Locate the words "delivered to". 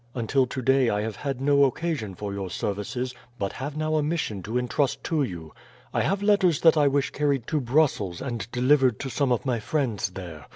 8.51-9.11